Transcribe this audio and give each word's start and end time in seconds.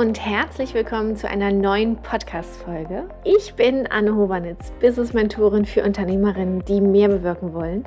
und 0.00 0.18
herzlich 0.18 0.72
willkommen 0.72 1.14
zu 1.14 1.28
einer 1.28 1.52
neuen 1.52 1.96
Podcast-Folge. 1.96 3.04
Ich 3.22 3.52
bin 3.52 3.86
Anne 3.86 4.16
Hobanitz, 4.16 4.72
Business-Mentorin 4.80 5.66
für 5.66 5.84
Unternehmerinnen, 5.84 6.64
die 6.64 6.80
mehr 6.80 7.08
bewirken 7.08 7.52
wollen 7.52 7.84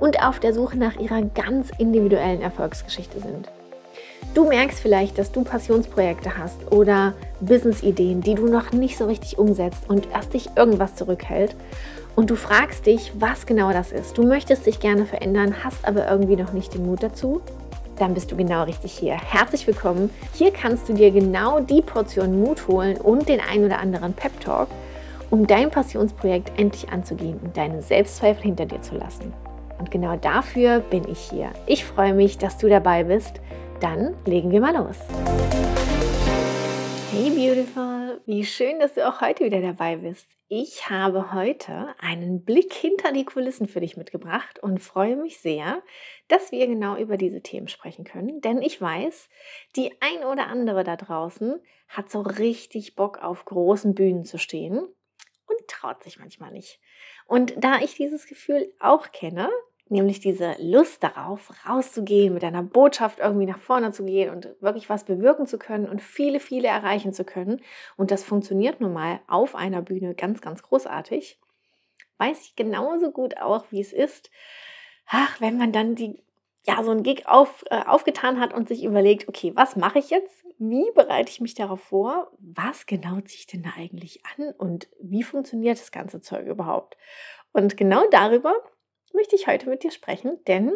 und 0.00 0.20
auf 0.24 0.40
der 0.40 0.54
Suche 0.54 0.76
nach 0.76 0.96
ihrer 0.96 1.22
ganz 1.22 1.70
individuellen 1.78 2.42
Erfolgsgeschichte 2.42 3.20
sind. 3.20 3.48
Du 4.34 4.48
merkst 4.48 4.80
vielleicht, 4.80 5.18
dass 5.18 5.30
du 5.30 5.44
Passionsprojekte 5.44 6.36
hast 6.36 6.72
oder 6.72 7.14
Business-Ideen, 7.40 8.22
die 8.22 8.34
du 8.34 8.46
noch 8.48 8.72
nicht 8.72 8.98
so 8.98 9.06
richtig 9.06 9.38
umsetzt 9.38 9.88
und 9.88 10.10
erst 10.10 10.34
dich 10.34 10.48
irgendwas 10.56 10.96
zurückhält. 10.96 11.54
Und 12.16 12.30
du 12.30 12.34
fragst 12.34 12.86
dich, 12.86 13.12
was 13.20 13.46
genau 13.46 13.72
das 13.72 13.92
ist. 13.92 14.18
Du 14.18 14.26
möchtest 14.26 14.66
dich 14.66 14.80
gerne 14.80 15.06
verändern, 15.06 15.62
hast 15.62 15.86
aber 15.86 16.10
irgendwie 16.10 16.34
noch 16.34 16.52
nicht 16.52 16.74
den 16.74 16.86
Mut 16.86 17.04
dazu 17.04 17.40
dann 18.02 18.14
bist 18.14 18.32
du 18.32 18.36
genau 18.36 18.64
richtig 18.64 18.98
hier. 18.98 19.14
Herzlich 19.14 19.64
willkommen. 19.64 20.10
Hier 20.34 20.50
kannst 20.50 20.88
du 20.88 20.92
dir 20.92 21.12
genau 21.12 21.60
die 21.60 21.82
Portion 21.82 22.40
Mut 22.40 22.66
holen 22.66 22.96
und 22.96 23.28
den 23.28 23.38
ein 23.38 23.64
oder 23.64 23.78
anderen 23.78 24.12
Pep 24.12 24.40
Talk, 24.40 24.66
um 25.30 25.46
dein 25.46 25.70
Passionsprojekt 25.70 26.58
endlich 26.58 26.88
anzugehen 26.88 27.38
und 27.44 27.56
deine 27.56 27.80
Selbstzweifel 27.80 28.42
hinter 28.42 28.66
dir 28.66 28.82
zu 28.82 28.96
lassen. 28.96 29.32
Und 29.78 29.92
genau 29.92 30.16
dafür 30.16 30.80
bin 30.80 31.08
ich 31.08 31.20
hier. 31.20 31.52
Ich 31.66 31.84
freue 31.84 32.12
mich, 32.12 32.38
dass 32.38 32.58
du 32.58 32.68
dabei 32.68 33.04
bist. 33.04 33.40
Dann 33.78 34.16
legen 34.26 34.50
wir 34.50 34.60
mal 34.60 34.74
los. 34.74 34.98
Hey 37.12 37.30
Beautiful, 37.30 38.20
wie 38.26 38.44
schön, 38.44 38.80
dass 38.80 38.94
du 38.94 39.08
auch 39.08 39.20
heute 39.20 39.44
wieder 39.44 39.60
dabei 39.60 39.98
bist. 39.98 40.26
Ich 40.48 40.90
habe 40.90 41.32
heute 41.32 41.94
einen 41.98 42.44
Blick 42.44 42.74
hinter 42.74 43.12
die 43.12 43.24
Kulissen 43.24 43.66
für 43.66 43.80
dich 43.80 43.96
mitgebracht 43.96 44.58
und 44.62 44.80
freue 44.80 45.16
mich 45.16 45.38
sehr, 45.38 45.82
dass 46.32 46.50
wir 46.50 46.66
genau 46.66 46.96
über 46.96 47.18
diese 47.18 47.42
Themen 47.42 47.68
sprechen 47.68 48.06
können. 48.06 48.40
Denn 48.40 48.62
ich 48.62 48.80
weiß, 48.80 49.28
die 49.76 49.92
ein 50.00 50.24
oder 50.24 50.46
andere 50.46 50.82
da 50.82 50.96
draußen 50.96 51.60
hat 51.88 52.10
so 52.10 52.22
richtig 52.22 52.96
Bock 52.96 53.22
auf 53.22 53.44
großen 53.44 53.94
Bühnen 53.94 54.24
zu 54.24 54.38
stehen 54.38 54.78
und 54.78 55.68
traut 55.68 56.02
sich 56.02 56.18
manchmal 56.18 56.50
nicht. 56.50 56.80
Und 57.26 57.52
da 57.62 57.80
ich 57.80 57.96
dieses 57.96 58.26
Gefühl 58.26 58.72
auch 58.80 59.12
kenne, 59.12 59.50
nämlich 59.90 60.20
diese 60.20 60.56
Lust 60.58 61.02
darauf, 61.02 61.50
rauszugehen, 61.68 62.32
mit 62.32 62.44
einer 62.44 62.62
Botschaft 62.62 63.18
irgendwie 63.18 63.44
nach 63.44 63.58
vorne 63.58 63.92
zu 63.92 64.06
gehen 64.06 64.30
und 64.30 64.56
wirklich 64.62 64.88
was 64.88 65.04
bewirken 65.04 65.46
zu 65.46 65.58
können 65.58 65.86
und 65.86 66.00
viele, 66.00 66.40
viele 66.40 66.68
erreichen 66.68 67.12
zu 67.12 67.24
können. 67.24 67.60
Und 67.98 68.10
das 68.10 68.24
funktioniert 68.24 68.80
nun 68.80 68.94
mal 68.94 69.20
auf 69.26 69.54
einer 69.54 69.82
Bühne 69.82 70.14
ganz, 70.14 70.40
ganz 70.40 70.62
großartig. 70.62 71.38
Weiß 72.16 72.40
ich 72.40 72.56
genauso 72.56 73.10
gut 73.10 73.36
auch, 73.36 73.66
wie 73.70 73.82
es 73.82 73.92
ist, 73.92 74.30
ach, 75.12 75.40
wenn 75.40 75.58
man 75.58 75.72
dann 75.72 75.94
die, 75.94 76.22
ja, 76.64 76.82
so 76.82 76.90
ein 76.90 77.02
Gig 77.02 77.26
auf, 77.26 77.64
äh, 77.70 77.82
aufgetan 77.84 78.40
hat 78.40 78.54
und 78.54 78.66
sich 78.66 78.82
überlegt, 78.82 79.28
okay, 79.28 79.52
was 79.54 79.76
mache 79.76 79.98
ich 79.98 80.10
jetzt? 80.10 80.44
Wie 80.58 80.90
bereite 80.94 81.30
ich 81.30 81.40
mich 81.40 81.54
darauf 81.54 81.82
vor? 81.82 82.32
Was 82.38 82.86
genau 82.86 83.20
ziehe 83.20 83.40
ich 83.40 83.46
denn 83.46 83.62
da 83.62 83.70
eigentlich 83.76 84.22
an? 84.36 84.52
Und 84.56 84.88
wie 85.00 85.22
funktioniert 85.22 85.78
das 85.78 85.92
ganze 85.92 86.20
Zeug 86.22 86.46
überhaupt? 86.46 86.96
Und 87.52 87.76
genau 87.76 88.02
darüber 88.10 88.54
möchte 89.12 89.36
ich 89.36 89.46
heute 89.46 89.68
mit 89.68 89.82
dir 89.82 89.90
sprechen, 89.90 90.38
denn 90.46 90.72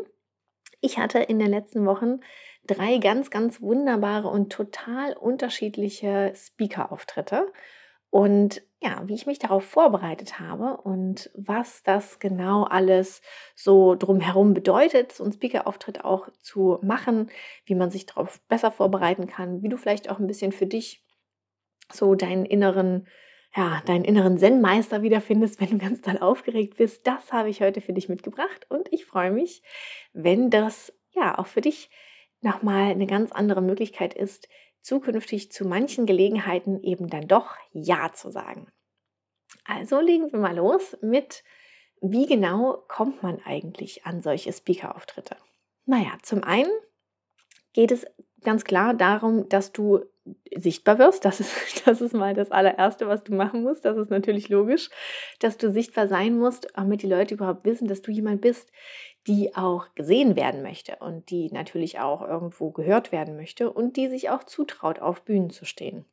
ich 0.83 0.99
hatte 0.99 1.21
in 1.21 1.39
den 1.39 1.51
letzten 1.51 1.87
Wochen 1.87 2.21
drei 2.67 2.99
ganz, 2.99 3.31
ganz 3.31 3.63
wunderbare 3.63 4.29
und 4.29 4.53
total 4.53 5.15
unterschiedliche 5.15 6.35
Speaker-Auftritte. 6.37 7.51
Und 8.17 8.63
ja, 8.81 9.03
wie 9.05 9.13
ich 9.13 9.27
mich 9.27 9.39
darauf 9.41 9.63
vorbereitet 9.63 10.41
habe 10.41 10.79
und 10.79 11.31
was 11.35 11.83
das 11.83 12.19
genau 12.19 12.65
alles 12.65 13.21
so 13.55 13.95
drumherum 13.95 14.55
bedeutet, 14.55 15.13
so 15.13 15.23
einen 15.23 15.35
Speaker-Auftritt 15.35 16.03
auch 16.03 16.31
zu 16.41 16.79
machen, 16.81 17.29
wie 17.67 17.75
man 17.75 17.91
sich 17.91 18.07
darauf 18.07 18.41
besser 18.49 18.71
vorbereiten 18.71 19.27
kann, 19.27 19.63
wie 19.63 19.69
du 19.69 19.77
vielleicht 19.77 20.09
auch 20.09 20.19
ein 20.19 20.27
bisschen 20.27 20.53
für 20.53 20.65
dich 20.65 21.05
so 21.93 22.15
deinen 22.15 22.47
inneren 22.47 23.07
ja, 23.55 23.83
deinen 23.85 24.05
inneren 24.05 24.39
Zen-Meister 24.39 25.03
wiederfindest, 25.03 25.61
wenn 25.61 25.73
du 25.73 25.79
ganz 25.79 26.01
toll 26.01 26.17
aufgeregt 26.19 26.79
bist. 26.79 27.07
Das 27.07 27.35
habe 27.35 27.51
ich 27.51 27.61
heute 27.61 27.83
für 27.83 27.93
dich 27.93 28.09
mitgebracht 28.09 28.65
und 28.71 28.91
ich 28.95 29.05
freue 29.05 29.31
mich, 29.31 29.63
wenn 30.15 30.49
das 30.49 30.91
ja 31.11 31.37
auch 31.37 31.49
für 31.49 31.61
dich 31.61 31.91
nochmal 32.41 32.93
eine 32.93 33.07
ganz 33.07 33.31
andere 33.31 33.61
Möglichkeit 33.61 34.15
ist, 34.15 34.49
zukünftig 34.87 35.51
zu 35.51 35.65
manchen 35.65 36.07
Gelegenheiten 36.07 36.81
eben 36.83 37.09
dann 37.09 37.27
doch 37.27 37.57
Ja 37.73 38.13
zu 38.13 38.31
sagen. 38.31 38.69
Also 39.65 40.01
legen 40.01 40.31
wir 40.31 40.39
mal 40.39 40.55
los 40.55 40.97
mit, 41.03 41.43
wie 42.01 42.27
genau 42.27 42.85
kommt 42.87 43.21
man 43.23 43.43
eigentlich 43.45 44.07
an 44.07 44.23
solche 44.23 44.53
Speaker-Auftritte? 44.53 45.37
Naja, 45.87 46.17
zum 46.23 46.45
einen 46.45 46.71
geht 47.73 47.91
es 47.91 48.07
ganz 48.47 48.65
klar 48.65 48.95
darum, 48.95 49.49
dass 49.51 49.73
du 49.73 50.05
sichtbar 50.57 50.99
wirst. 50.99 51.25
Das 51.25 51.41
ist, 51.41 51.53
das 51.87 52.01
ist 52.01 52.15
mal 52.15 52.33
das 52.33 52.51
allererste, 52.51 53.09
was 53.09 53.25
du 53.25 53.35
machen 53.35 53.63
musst. 53.63 53.85
Das 53.85 53.99
ist 53.99 54.11
natürlich 54.11 54.49
logisch, 54.49 54.89
dass 55.41 55.59
du 55.59 55.71
sichtbar 55.71 56.09
sein 56.09 56.39
musst, 56.39 56.69
damit 56.75 57.03
die 57.03 57.09
Leute 57.09 57.35
überhaupt 57.35 57.65
wissen, 57.65 57.89
dass 57.89 58.03
du 58.03 58.11
jemand 58.11 58.41
bist, 58.41 58.73
die 59.27 59.55
auch 59.57 59.95
gesehen 59.95 60.37
werden 60.37 60.63
möchte 60.63 60.97
und 61.01 61.31
die 61.31 61.51
natürlich 61.51 61.99
auch 61.99 62.23
irgendwo 62.23 62.71
gehört 62.71 63.13
werden 63.13 63.37
möchte 63.37 63.71
und 63.71 63.97
die 63.97 64.09
sich 64.09 64.31
auch 64.31 64.45
zutraut, 64.45 65.01
auf 65.01 65.23
Bühnen 65.23 65.51
zu 65.51 65.65
stehen. 65.65 66.07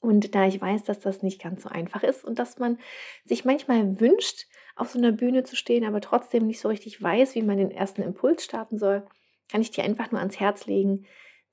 Und 0.00 0.34
da 0.34 0.46
ich 0.46 0.60
weiß, 0.60 0.84
dass 0.84 1.00
das 1.00 1.22
nicht 1.22 1.42
ganz 1.42 1.62
so 1.62 1.70
einfach 1.70 2.02
ist 2.02 2.24
und 2.24 2.38
dass 2.38 2.58
man 2.58 2.78
sich 3.24 3.44
manchmal 3.46 3.98
wünscht, 3.98 4.46
auf 4.76 4.90
so 4.90 4.98
einer 4.98 5.12
Bühne 5.12 5.42
zu 5.42 5.56
stehen, 5.56 5.86
aber 5.86 6.02
trotzdem 6.02 6.46
nicht 6.46 6.60
so 6.60 6.68
richtig 6.68 7.02
weiß, 7.02 7.34
wie 7.34 7.42
man 7.42 7.56
den 7.56 7.70
ersten 7.70 8.02
Impuls 8.02 8.44
starten 8.44 8.78
soll, 8.78 9.06
kann 9.50 9.62
ich 9.62 9.70
dir 9.70 9.84
einfach 9.84 10.10
nur 10.10 10.20
ans 10.20 10.38
Herz 10.38 10.66
legen, 10.66 11.06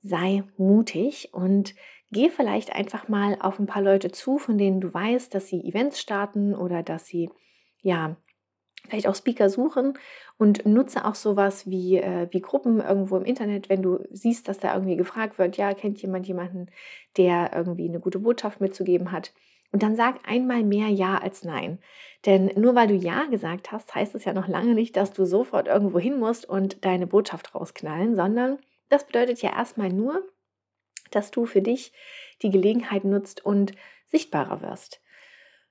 sei 0.04 0.44
mutig 0.58 1.30
und 1.34 1.74
geh 2.12 2.30
vielleicht 2.30 2.76
einfach 2.76 3.08
mal 3.08 3.38
auf 3.40 3.58
ein 3.60 3.66
paar 3.66 3.82
Leute 3.82 4.12
zu, 4.12 4.38
von 4.38 4.58
denen 4.58 4.82
du 4.82 4.94
weißt, 4.94 5.34
dass 5.34 5.48
sie 5.48 5.62
Events 5.62 6.00
starten 6.00 6.54
oder 6.54 6.84
dass 6.84 7.08
sie 7.08 7.30
ja 7.82 8.18
vielleicht 8.88 9.08
auch 9.08 9.16
Speaker 9.16 9.50
suchen 9.50 9.98
und 10.38 10.66
nutze 10.66 11.06
auch 11.06 11.16
sowas 11.16 11.68
wie, 11.68 11.98
äh, 11.98 12.28
wie 12.32 12.42
Gruppen 12.42 12.82
irgendwo 12.82 13.18
im 13.18 13.24
Internet, 13.24 13.70
wenn 13.70 13.82
du 13.82 14.00
siehst, 14.12 14.48
dass 14.48 14.60
da 14.60 14.74
irgendwie 14.74 14.98
gefragt 14.98 15.40
wird, 15.40 15.56
ja, 15.58 15.74
kennt 15.74 16.02
jemand 16.02 16.28
jemanden, 16.28 16.68
der 17.18 17.52
irgendwie 17.56 17.88
eine 17.88 18.02
gute 18.02 18.20
Botschaft 18.20 18.60
mitzugeben 18.60 19.12
hat. 19.12 19.34
Und 19.72 19.82
dann 19.82 19.96
sag 19.96 20.20
einmal 20.28 20.64
mehr 20.64 20.90
Ja 20.90 21.18
als 21.18 21.44
Nein. 21.44 21.80
Denn 22.26 22.52
nur 22.56 22.76
weil 22.76 22.88
du 22.88 22.94
Ja 22.94 23.26
gesagt 23.26 23.72
hast, 23.72 23.96
heißt 23.96 24.14
es 24.16 24.26
ja 24.26 24.34
noch 24.34 24.48
lange 24.48 24.76
nicht, 24.76 24.96
dass 24.98 25.14
du 25.14 25.26
sofort 25.26 25.68
irgendwo 25.68 25.98
hin 25.98 26.20
musst 26.20 26.48
und 26.48 26.86
deine 26.86 27.08
Botschaft 27.08 27.56
rausknallen, 27.56 28.16
sondern 28.16 28.60
das 28.94 29.06
bedeutet 29.06 29.42
ja 29.42 29.52
erstmal 29.52 29.90
nur, 29.90 30.24
dass 31.12 31.32
du 31.32 31.46
für 31.46 31.62
dich 31.62 31.94
die 32.42 32.50
Gelegenheit 32.50 33.04
nutzt 33.04 33.44
und 33.46 33.74
sichtbarer 34.06 34.62
wirst. 34.62 35.02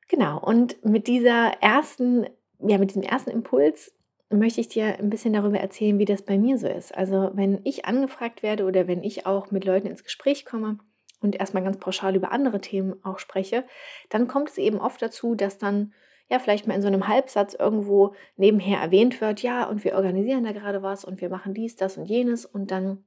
Genau, 0.08 0.40
und 0.40 0.84
mit 0.84 1.06
dieser 1.06 1.52
ersten, 1.62 2.26
ja, 2.58 2.78
mit 2.78 2.90
diesem 2.90 3.02
ersten 3.02 3.30
Impuls 3.30 3.94
möchte 4.28 4.60
ich 4.60 4.68
dir 4.68 4.98
ein 4.98 5.10
bisschen 5.10 5.32
darüber 5.32 5.58
erzählen, 5.58 5.98
wie 5.98 6.04
das 6.04 6.22
bei 6.22 6.38
mir 6.38 6.58
so 6.58 6.66
ist. 6.66 6.96
Also, 6.96 7.30
wenn 7.34 7.60
ich 7.64 7.84
angefragt 7.84 8.42
werde 8.42 8.64
oder 8.64 8.88
wenn 8.88 9.02
ich 9.02 9.26
auch 9.26 9.50
mit 9.50 9.64
Leuten 9.64 9.86
ins 9.86 10.04
Gespräch 10.04 10.44
komme 10.44 10.78
und 11.20 11.36
erstmal 11.36 11.62
ganz 11.62 11.78
pauschal 11.78 12.16
über 12.16 12.32
andere 12.32 12.60
Themen 12.60 12.94
auch 13.04 13.18
spreche, 13.18 13.64
dann 14.08 14.26
kommt 14.26 14.50
es 14.50 14.58
eben 14.58 14.80
oft 14.80 15.00
dazu, 15.00 15.34
dass 15.34 15.58
dann 15.58 15.92
ja 16.28 16.38
vielleicht 16.38 16.66
mal 16.66 16.74
in 16.74 16.82
so 16.82 16.88
einem 16.88 17.08
Halbsatz 17.08 17.54
irgendwo 17.54 18.14
nebenher 18.36 18.80
erwähnt 18.80 19.20
wird, 19.20 19.42
ja, 19.42 19.68
und 19.68 19.84
wir 19.84 19.94
organisieren 19.94 20.44
da 20.44 20.52
gerade 20.52 20.82
was 20.82 21.04
und 21.04 21.20
wir 21.20 21.28
machen 21.28 21.54
dies, 21.54 21.76
das 21.76 21.98
und 21.98 22.06
jenes 22.06 22.46
und 22.46 22.70
dann 22.70 23.04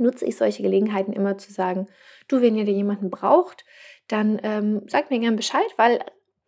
nutze 0.00 0.24
ich 0.24 0.36
solche 0.36 0.62
Gelegenheiten 0.62 1.12
immer 1.12 1.38
zu 1.38 1.52
sagen, 1.52 1.86
du, 2.28 2.40
wenn 2.40 2.56
ihr 2.56 2.64
da 2.64 2.72
jemanden 2.72 3.10
braucht, 3.10 3.64
dann 4.08 4.40
ähm, 4.42 4.82
sagt 4.86 5.10
mir 5.10 5.20
gern 5.20 5.36
Bescheid, 5.36 5.66
weil 5.76 6.00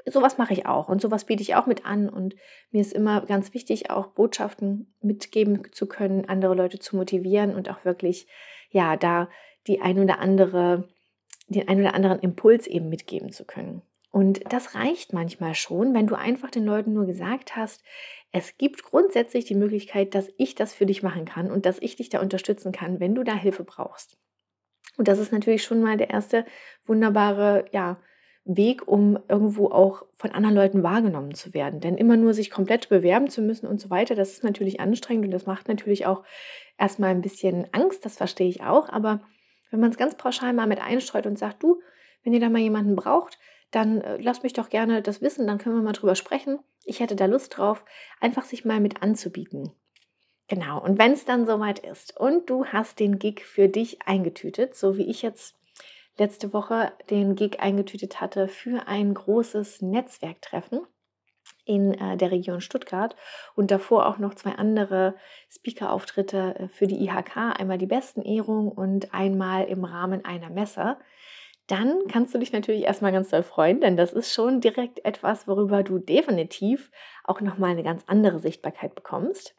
sowas 0.06 0.38
mache 0.38 0.52
ich 0.52 0.66
auch 0.66 0.88
und 0.88 1.00
sowas 1.00 1.24
biete 1.24 1.42
ich 1.42 1.54
auch 1.56 1.66
mit 1.66 1.84
an 1.84 2.08
und 2.08 2.36
mir 2.70 2.80
ist 2.80 2.92
immer 2.92 3.22
ganz 3.22 3.54
wichtig, 3.54 3.90
auch 3.90 4.08
Botschaften 4.08 4.94
mitgeben 5.00 5.62
zu 5.72 5.86
können, 5.86 6.28
andere 6.28 6.54
Leute 6.54 6.78
zu 6.78 6.96
motivieren 6.96 7.54
und 7.54 7.68
auch 7.68 7.84
wirklich, 7.84 8.28
ja, 8.71 8.97
da 8.97 9.28
die 9.66 9.80
ein 9.80 9.98
oder 9.98 10.21
andere, 10.21 10.88
den 11.48 11.68
ein 11.68 11.80
oder 11.80 11.94
anderen 11.94 12.21
Impuls 12.21 12.66
eben 12.66 12.88
mitgeben 12.88 13.32
zu 13.32 13.44
können. 13.44 13.82
Und 14.12 14.41
das 14.50 14.74
reicht 14.74 15.12
manchmal 15.12 15.54
schon, 15.54 15.92
wenn 15.92 16.06
du 16.06 16.15
einfach 16.15 16.50
den 16.50 16.65
Leuten 16.65 16.94
nur 16.94 17.04
gesagt 17.04 17.56
hast, 17.56 17.82
es 18.36 18.59
gibt 18.59 18.83
grundsätzlich 18.83 19.47
die 19.47 19.54
Möglichkeit, 19.54 20.15
dass 20.15 20.30
ich 20.36 20.54
das 20.54 20.74
für 20.74 20.84
dich 20.84 21.03
machen 21.03 21.24
kann 21.24 21.50
und 21.50 21.65
dass 21.65 21.80
ich 21.80 21.97
dich 21.97 22.10
da 22.10 22.21
unterstützen 22.21 22.71
kann, 22.71 23.00
wenn 23.00 23.15
du 23.15 23.22
da 23.22 23.34
Hilfe 23.34 23.65
brauchst. 23.65 24.18
Und 24.98 25.09
das 25.09 25.18
ist 25.18 25.33
natürlich 25.33 25.65
schon 25.65 25.83
mal 25.83 25.97
der 25.97 26.10
erste 26.10 26.44
wunderbare 26.84 27.65
ja, 27.72 27.98
Weg, 28.44 28.86
um 28.86 29.18
irgendwo 29.27 29.68
auch 29.71 30.04
von 30.16 30.33
anderen 30.33 30.54
Leuten 30.54 30.83
wahrgenommen 30.83 31.34
zu 31.34 31.54
werden. 31.54 31.80
Denn 31.80 31.97
immer 31.97 32.18
nur 32.18 32.34
sich 32.34 32.50
komplett 32.50 32.91
bewerben 32.91 33.28
zu 33.28 33.41
müssen 33.41 33.66
und 33.66 33.80
so 33.80 33.88
weiter, 33.88 34.15
das 34.15 34.33
ist 34.33 34.44
natürlich 34.44 34.80
anstrengend 34.80 35.24
und 35.24 35.30
das 35.30 35.47
macht 35.47 35.68
natürlich 35.68 36.04
auch 36.04 36.22
erstmal 36.78 37.10
ein 37.10 37.22
bisschen 37.22 37.66
Angst, 37.72 38.04
das 38.04 38.18
verstehe 38.18 38.48
ich 38.48 38.62
auch. 38.62 38.91
Aber 38.91 39.22
wenn 39.71 39.80
man 39.80 39.91
es 39.91 39.97
ganz 39.97 40.15
pauschal 40.15 40.53
mal 40.53 40.66
mit 40.66 40.80
einstreut 40.83 41.27
und 41.27 41.38
sagt, 41.38 41.62
du, 41.62 41.80
wenn 42.22 42.34
ihr 42.34 42.41
da 42.41 42.50
mal 42.50 42.60
jemanden 42.60 42.97
braucht, 42.97 43.38
dann 43.71 44.01
äh, 44.01 44.16
lasst 44.18 44.42
mich 44.42 44.53
doch 44.53 44.68
gerne 44.68 45.03
das 45.03 45.22
wissen, 45.22 45.47
dann 45.47 45.59
können 45.59 45.77
wir 45.77 45.83
mal 45.83 45.92
drüber 45.92 46.15
sprechen. 46.15 46.59
Ich 46.84 47.01
hätte 47.01 47.16
da 47.16 47.27
Lust 47.27 47.57
drauf, 47.57 47.84
einfach 48.21 48.45
sich 48.45 48.65
mal 48.65 48.80
mit 48.80 49.03
anzubieten. 49.03 49.72
Genau, 50.48 50.80
und 50.80 50.98
wenn 50.98 51.13
es 51.13 51.24
dann 51.24 51.45
soweit 51.45 51.80
ist 51.80 52.16
und 52.16 52.48
du 52.48 52.66
hast 52.66 53.01
den 53.01 53.18
Gig 53.18 53.45
für 53.45 53.68
dich 53.68 54.03
eingetütet, 54.03 54.77
so 54.77 54.97
wie 54.97 55.10
ich 55.10 55.22
jetzt 55.22 55.57
letzte 56.18 56.53
Woche 56.53 56.92
den 57.10 57.34
Gig 57.34 57.60
eingetütet 57.60 58.21
hatte 58.21 58.47
für 58.48 58.86
ein 58.86 59.13
großes 59.13 59.83
Netzwerktreffen 59.83 60.86
in 61.65 61.95
äh, 61.95 62.16
der 62.16 62.30
Region 62.30 62.60
Stuttgart 62.60 63.16
und 63.54 63.71
davor 63.71 64.07
auch 64.07 64.19
noch 64.19 64.34
zwei 64.34 64.53
andere 64.53 65.16
Speaker-Auftritte 65.51 66.54
äh, 66.59 66.69
für 66.69 66.86
die 66.86 67.04
IHK, 67.04 67.36
einmal 67.59 67.78
die 67.78 67.86
besten 67.86 68.22
Ehrung 68.22 68.69
und 68.71 69.12
einmal 69.12 69.65
im 69.65 69.84
Rahmen 69.84 70.24
einer 70.24 70.51
Messe. 70.51 70.97
Dann 71.66 72.07
kannst 72.09 72.33
du 72.33 72.39
dich 72.39 72.53
natürlich 72.53 72.83
erstmal 72.83 73.13
ganz 73.13 73.30
doll 73.30 73.42
freuen, 73.42 73.80
denn 73.80 73.97
das 73.97 74.13
ist 74.13 74.33
schon 74.33 74.60
direkt 74.60 75.04
etwas, 75.04 75.48
worüber 75.48 75.83
du 75.83 75.98
definitiv 75.98 76.91
auch 77.24 77.41
nochmal 77.41 77.71
eine 77.71 77.83
ganz 77.83 78.04
andere 78.07 78.39
Sichtbarkeit 78.39 78.95
bekommst. 78.95 79.54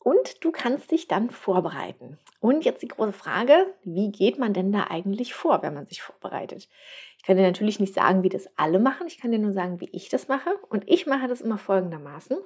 Und 0.00 0.44
du 0.44 0.52
kannst 0.52 0.90
dich 0.90 1.08
dann 1.08 1.30
vorbereiten. 1.30 2.18
Und 2.38 2.64
jetzt 2.64 2.82
die 2.82 2.88
große 2.88 3.12
Frage, 3.12 3.74
wie 3.84 4.12
geht 4.12 4.38
man 4.38 4.52
denn 4.52 4.70
da 4.70 4.88
eigentlich 4.90 5.32
vor, 5.32 5.62
wenn 5.62 5.72
man 5.72 5.86
sich 5.86 6.02
vorbereitet? 6.02 6.68
Ich 7.16 7.24
kann 7.24 7.38
dir 7.38 7.42
natürlich 7.42 7.80
nicht 7.80 7.94
sagen, 7.94 8.22
wie 8.22 8.28
das 8.28 8.50
alle 8.56 8.78
machen. 8.78 9.06
Ich 9.06 9.18
kann 9.18 9.30
dir 9.30 9.38
nur 9.38 9.54
sagen, 9.54 9.80
wie 9.80 9.88
ich 9.92 10.10
das 10.10 10.28
mache. 10.28 10.50
Und 10.68 10.86
ich 10.86 11.06
mache 11.06 11.26
das 11.26 11.40
immer 11.40 11.56
folgendermaßen. 11.56 12.36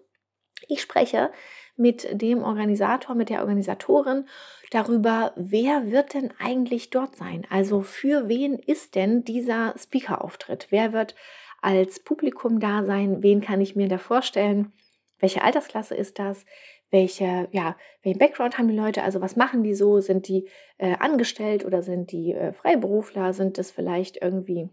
Ich 0.67 0.83
spreche 0.83 1.31
mit 1.77 2.09
dem 2.11 2.43
Organisator, 2.43 3.15
mit 3.15 3.29
der 3.31 3.41
Organisatorin 3.41 4.27
darüber, 4.71 5.33
wer 5.37 5.91
wird 5.91 6.15
denn 6.15 6.33
eigentlich 6.39 6.91
dort 6.91 7.17
sein? 7.17 7.47
Also 7.51 7.83
für 7.83 8.29
wen 8.29 8.59
ist 8.59 8.97
denn 8.97 9.25
dieser 9.25 9.75
Speaker-Auftritt? 9.79 10.67
Wer 10.71 10.93
wird 10.93 11.15
als 11.63 12.01
Publikum 12.01 12.59
da 12.59 12.85
sein? 12.85 13.23
Wen 13.23 13.41
kann 13.41 13.61
ich 13.61 13.77
mir 13.77 13.89
da 13.89 13.99
vorstellen? 13.99 14.73
Welche 15.21 15.43
Altersklasse 15.43 15.95
ist 15.95 16.19
das? 16.19 16.45
welche, 16.91 17.49
ja, 17.53 17.77
welchen 18.03 18.19
Background 18.19 18.59
haben 18.59 18.69
die 18.69 18.77
Leute, 18.77 19.03
also 19.03 19.21
was 19.21 19.37
machen 19.37 19.63
die 19.63 19.75
so, 19.75 20.01
sind 20.01 20.29
die 20.29 20.49
äh, 20.79 20.97
angestellt 20.99 21.65
oder 21.65 21.83
sind 21.83 22.13
die 22.13 22.33
äh, 22.33 22.53
Freiberufler, 22.53 23.33
sind 23.33 23.59
es 23.59 23.71
vielleicht 23.71 24.19
irgendwie 24.23 24.71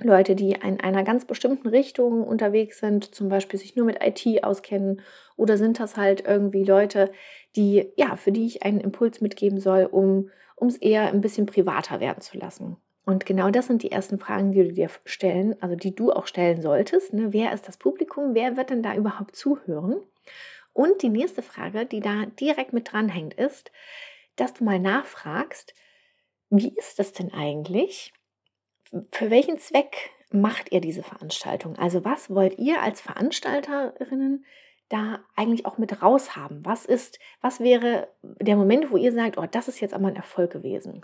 Leute, 0.00 0.36
die 0.36 0.52
in 0.52 0.80
einer 0.80 1.02
ganz 1.02 1.24
bestimmten 1.24 1.68
Richtung 1.68 2.22
unterwegs 2.22 2.78
sind, 2.78 3.14
zum 3.14 3.28
Beispiel 3.28 3.58
sich 3.58 3.74
nur 3.74 3.84
mit 3.84 3.98
IT 4.00 4.44
auskennen, 4.44 5.02
oder 5.36 5.56
sind 5.56 5.80
das 5.80 5.96
halt 5.96 6.24
irgendwie 6.26 6.64
Leute, 6.64 7.10
die, 7.56 7.90
ja, 7.96 8.14
für 8.16 8.30
die 8.30 8.46
ich 8.46 8.62
einen 8.62 8.80
Impuls 8.80 9.20
mitgeben 9.20 9.58
soll, 9.58 9.86
um 9.86 10.30
es 10.60 10.76
eher 10.76 11.08
ein 11.08 11.20
bisschen 11.20 11.46
privater 11.46 11.98
werden 12.00 12.20
zu 12.20 12.38
lassen. 12.38 12.76
Und 13.04 13.24
genau 13.24 13.50
das 13.50 13.66
sind 13.66 13.82
die 13.82 13.90
ersten 13.90 14.18
Fragen, 14.18 14.52
die 14.52 14.64
du 14.64 14.72
dir 14.72 14.90
stellen, 15.04 15.56
also 15.62 15.74
die 15.74 15.94
du 15.94 16.12
auch 16.12 16.26
stellen 16.26 16.60
solltest. 16.60 17.14
Ne? 17.14 17.32
Wer 17.32 17.52
ist 17.52 17.66
das 17.66 17.78
Publikum? 17.78 18.34
Wer 18.34 18.56
wird 18.56 18.70
denn 18.70 18.82
da 18.82 18.94
überhaupt 18.94 19.34
zuhören? 19.34 19.96
Und 20.74 21.02
die 21.02 21.08
nächste 21.08 21.42
Frage, 21.42 21.86
die 21.86 22.00
da 22.00 22.26
direkt 22.38 22.72
mit 22.72 22.92
dranhängt, 22.92 23.34
ist, 23.34 23.72
dass 24.36 24.52
du 24.52 24.62
mal 24.62 24.78
nachfragst, 24.78 25.74
wie 26.50 26.74
ist 26.76 26.98
das 26.98 27.12
denn 27.12 27.32
eigentlich? 27.32 28.12
Für 29.12 29.30
welchen 29.30 29.58
Zweck 29.58 30.10
macht 30.30 30.72
ihr 30.72 30.80
diese 30.80 31.02
Veranstaltung? 31.02 31.76
Also 31.76 32.04
was 32.04 32.30
wollt 32.30 32.58
ihr 32.58 32.82
als 32.82 33.00
Veranstalterinnen 33.00 34.44
da 34.88 35.20
eigentlich 35.36 35.66
auch 35.66 35.78
mit 35.78 36.02
raushaben? 36.02 36.64
Was 36.64 36.84
ist, 36.84 37.18
was 37.40 37.60
wäre 37.60 38.08
der 38.22 38.56
Moment, 38.56 38.90
wo 38.90 38.96
ihr 38.96 39.12
sagt, 39.12 39.38
oh, 39.38 39.46
das 39.50 39.68
ist 39.68 39.80
jetzt 39.80 39.94
aber 39.94 40.08
ein 40.08 40.16
Erfolg 40.16 40.52
gewesen? 40.52 41.02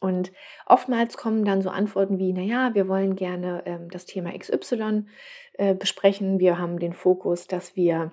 Und 0.00 0.32
oftmals 0.66 1.16
kommen 1.16 1.44
dann 1.44 1.60
so 1.60 1.70
Antworten 1.70 2.18
wie, 2.18 2.32
naja, 2.32 2.74
wir 2.74 2.86
wollen 2.86 3.16
gerne 3.16 3.62
ähm, 3.66 3.90
das 3.90 4.06
Thema 4.06 4.36
XY 4.36 5.06
äh, 5.54 5.74
besprechen. 5.74 6.38
Wir 6.38 6.58
haben 6.58 6.78
den 6.78 6.92
Fokus, 6.92 7.48
dass 7.48 7.74
wir 7.74 8.12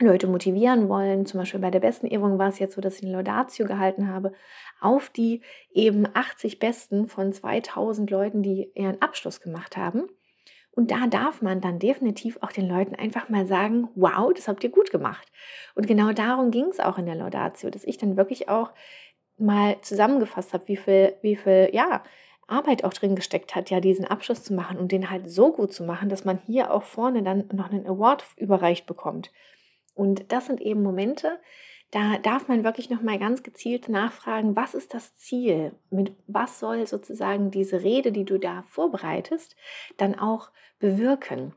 Leute 0.00 0.26
motivieren 0.26 0.88
wollen. 0.88 1.26
Zum 1.26 1.40
Beispiel 1.40 1.60
bei 1.60 1.70
der 1.70 1.80
besten 1.80 2.06
Ehrung 2.06 2.38
war 2.38 2.48
es 2.48 2.58
jetzt 2.58 2.74
so, 2.74 2.80
dass 2.80 2.96
ich 2.96 3.04
eine 3.04 3.12
Laudatio 3.12 3.66
gehalten 3.66 4.08
habe 4.08 4.32
auf 4.80 5.10
die 5.10 5.42
eben 5.72 6.06
80 6.12 6.58
Besten 6.58 7.06
von 7.06 7.32
2000 7.32 8.10
Leuten, 8.10 8.42
die 8.42 8.70
ihren 8.74 9.00
Abschluss 9.02 9.40
gemacht 9.40 9.76
haben. 9.76 10.08
Und 10.72 10.90
da 10.90 11.06
darf 11.06 11.42
man 11.42 11.60
dann 11.60 11.78
definitiv 11.78 12.38
auch 12.40 12.52
den 12.52 12.68
Leuten 12.68 12.94
einfach 12.94 13.28
mal 13.28 13.44
sagen, 13.46 13.88
wow, 13.94 14.32
das 14.32 14.48
habt 14.48 14.64
ihr 14.64 14.70
gut 14.70 14.90
gemacht. 14.90 15.30
Und 15.74 15.86
genau 15.86 16.12
darum 16.12 16.50
ging 16.50 16.66
es 16.66 16.80
auch 16.80 16.96
in 16.96 17.06
der 17.06 17.16
Laudatio, 17.16 17.70
dass 17.70 17.84
ich 17.84 17.98
dann 17.98 18.16
wirklich 18.16 18.48
auch 18.48 18.70
mal 19.36 19.76
zusammengefasst 19.82 20.52
habe, 20.52 20.68
wie 20.68 20.76
viel, 20.76 21.14
wie 21.22 21.36
viel, 21.36 21.70
ja, 21.72 22.02
Arbeit 22.46 22.84
auch 22.84 22.92
drin 22.92 23.14
gesteckt 23.14 23.54
hat, 23.54 23.70
ja, 23.70 23.80
diesen 23.80 24.04
Abschluss 24.04 24.42
zu 24.42 24.54
machen 24.54 24.78
und 24.78 24.90
den 24.92 25.10
halt 25.10 25.30
so 25.30 25.52
gut 25.52 25.72
zu 25.72 25.84
machen, 25.84 26.08
dass 26.08 26.24
man 26.24 26.40
hier 26.46 26.72
auch 26.72 26.82
vorne 26.82 27.22
dann 27.22 27.44
noch 27.52 27.70
einen 27.70 27.86
Award 27.86 28.24
überreicht 28.36 28.86
bekommt. 28.86 29.30
Und 30.00 30.32
das 30.32 30.46
sind 30.46 30.62
eben 30.62 30.82
Momente, 30.82 31.38
da 31.90 32.16
darf 32.16 32.48
man 32.48 32.64
wirklich 32.64 32.88
nochmal 32.88 33.18
ganz 33.18 33.42
gezielt 33.42 33.90
nachfragen, 33.90 34.56
was 34.56 34.74
ist 34.74 34.94
das 34.94 35.14
Ziel? 35.14 35.72
Mit 35.90 36.14
was 36.26 36.58
soll 36.58 36.86
sozusagen 36.86 37.50
diese 37.50 37.82
Rede, 37.82 38.10
die 38.10 38.24
du 38.24 38.38
da 38.38 38.62
vorbereitest, 38.62 39.56
dann 39.98 40.18
auch 40.18 40.52
bewirken? 40.78 41.52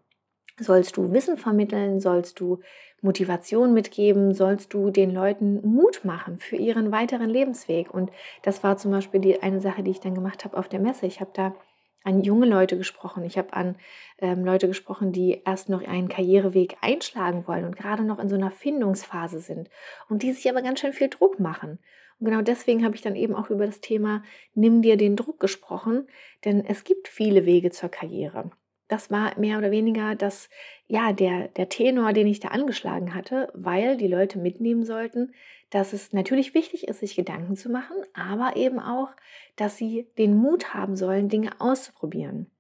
Sollst 0.60 0.98
du 0.98 1.14
Wissen 1.14 1.38
vermitteln? 1.38 2.02
Sollst 2.02 2.42
du 2.42 2.60
Motivation 3.02 3.74
mitgeben? 3.74 4.34
Sollst 4.34 4.74
du 4.74 4.90
den 4.90 5.12
Leuten 5.12 5.66
Mut 5.66 6.04
machen 6.04 6.38
für 6.38 6.58
ihren 6.58 6.92
weiteren 6.92 7.30
Lebensweg? 7.30 7.94
Und 7.94 8.12
das 8.42 8.62
war 8.62 8.76
zum 8.76 8.92
Beispiel 8.92 9.22
die 9.22 9.42
eine 9.42 9.62
Sache, 9.62 9.84
die 9.84 9.92
ich 9.92 10.02
dann 10.02 10.16
gemacht 10.16 10.44
habe 10.44 10.58
auf 10.58 10.68
der 10.68 10.82
Messe. 10.82 11.06
Ich 11.06 11.22
habe 11.22 11.32
da 11.34 11.56
an 12.04 12.22
junge 12.22 12.46
Leute 12.46 12.78
gesprochen. 12.78 13.24
Ich 13.24 13.38
habe 13.38 13.54
an 13.54 13.76
ähm, 14.20 14.44
Leute 14.44 14.68
gesprochen, 14.68 15.12
die 15.12 15.42
erst 15.46 15.70
noch 15.70 15.86
einen 15.86 16.10
Karriereweg 16.10 16.78
einschlagen 16.82 17.48
wollen 17.48 17.66
und 17.66 17.76
gerade 17.76 18.04
noch 18.04 18.20
in 18.20 18.30
so 18.30 18.36
einer 18.36 18.52
Findungsphase 18.52 19.40
sind 19.40 19.70
und 20.10 20.24
die 20.24 20.34
sich 20.34 20.50
aber 20.50 20.62
ganz 20.62 20.80
schön 20.80 20.94
viel 20.94 21.10
Druck 21.10 21.40
machen. 21.40 21.80
Und 22.20 22.28
genau 22.28 22.42
deswegen 22.42 22.86
habe 22.86 22.96
ich 22.96 23.02
dann 23.02 23.16
eben 23.16 23.36
auch 23.36 23.50
über 23.50 23.66
das 23.66 23.82
Thema 23.82 24.24
Nimm 24.54 24.82
dir 24.82 24.98
den 24.98 25.16
Druck 25.16 25.40
gesprochen, 25.40 26.08
denn 26.46 26.66
es 26.66 26.84
gibt 26.84 27.08
viele 27.08 27.46
Wege 27.46 27.72
zur 27.72 27.90
Karriere. 27.90 28.52
Das 28.88 29.10
war 29.10 29.38
mehr 29.40 29.58
oder 29.58 29.72
weniger 29.72 30.16
das, 30.16 30.50
ja, 30.88 31.14
der, 31.14 31.48
der 31.48 31.70
Tenor, 31.70 32.14
den 32.14 32.28
ich 32.28 32.40
da 32.40 32.50
angeschlagen 32.50 33.16
hatte, 33.16 33.50
weil 33.54 33.98
die 33.98 34.08
Leute 34.08 34.38
mitnehmen 34.40 34.84
sollten, 34.84 35.34
dass 35.74 35.92
es 35.92 36.14
natürlich 36.14 36.54
wichtig 36.54 36.88
ist, 36.88 37.00
sich 37.00 37.16
Gedanken 37.16 37.56
zu 37.56 37.70
machen, 37.70 37.96
aber 38.14 38.56
eben 38.56 38.80
auch, 38.80 39.10
dass 39.56 39.76
sie 39.76 40.08
den 40.20 40.38
Mut 40.38 40.76
haben 40.76 40.96
sollen, 40.96 41.30
Dinge 41.30 41.50
auszuprobieren. 41.60 42.52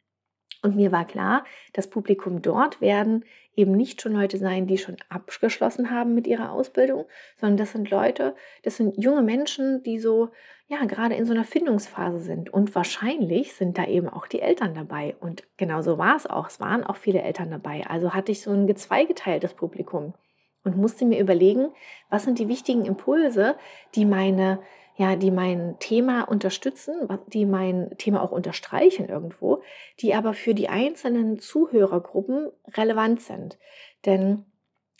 Und 0.63 0.75
mir 0.75 0.92
war 0.92 1.06
klar, 1.06 1.45
das 1.74 1.89
Publikum 1.89 2.42
dort 2.42 2.81
werden 2.81 3.24
eben 3.56 3.74
nicht 3.74 4.01
schon 4.01 4.13
Leute 4.13 4.39
sein, 4.39 4.65
die 4.65 4.80
schon 4.80 4.98
abgeschlossen 5.10 5.92
haben 5.92 6.15
mit 6.15 6.25
ihrer 6.25 6.51
Ausbildung, 6.51 7.06
sondern 7.39 7.57
das 7.57 7.74
sind 7.74 7.92
Leute, 7.92 8.36
das 8.63 8.77
sind 8.77 8.98
junge 8.98 9.21
Menschen, 9.21 9.83
die 9.83 10.00
so, 10.00 10.30
ja, 10.68 10.83
gerade 10.86 11.13
in 11.13 11.25
so 11.25 11.33
einer 11.33 11.44
Findungsphase 11.44 12.17
sind. 12.17 12.51
Und 12.51 12.74
wahrscheinlich 12.74 13.53
sind 13.53 13.77
da 13.77 13.86
eben 13.86 14.10
auch 14.10 14.25
die 14.25 14.41
Eltern 14.41 14.74
dabei. 14.74 15.15
Und 15.20 15.43
genau 15.58 15.84
so 15.84 16.00
war 16.00 16.15
es 16.15 16.25
auch. 16.25 16.48
Es 16.48 16.60
waren 16.60 16.84
auch 16.84 16.96
viele 16.96 17.22
Eltern 17.22 17.51
dabei. 17.51 17.86
Also 17.86 18.15
hatte 18.15 18.32
ich 18.32 18.41
so 18.41 18.50
ein 18.50 18.65
gezweigeteiltes 18.65 19.53
Publikum 19.53 20.15
und 20.63 20.77
musste 20.77 21.05
mir 21.05 21.20
überlegen, 21.20 21.72
was 22.10 22.24
sind 22.24 22.39
die 22.39 22.48
wichtigen 22.48 22.86
Impulse, 22.86 23.55
die 23.96 24.05
meine 24.05 24.60
ja, 24.96 25.15
die 25.15 25.32
mein 25.32 25.77
Thema 25.79 26.22
unterstützen, 26.22 27.08
die 27.27 27.46
mein 27.46 27.96
Thema 27.98 28.22
auch 28.22 28.32
unterstreichen 28.32 29.10
irgendwo, 29.10 29.63
die 30.00 30.13
aber 30.13 30.34
für 30.34 30.53
die 30.53 30.70
einzelnen 30.70 31.39
Zuhörergruppen 31.39 32.51
relevant 32.77 33.22
sind. 33.22 33.58
Denn 34.05 34.46